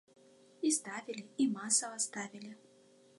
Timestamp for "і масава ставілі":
1.45-2.53